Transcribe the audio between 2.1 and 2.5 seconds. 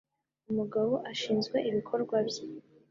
bye.